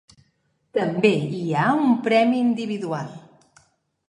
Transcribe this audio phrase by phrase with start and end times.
[0.77, 3.15] També hi ha un premi individual.